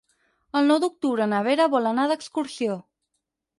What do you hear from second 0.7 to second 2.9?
nou d'octubre na Vera vol anar d'excursió.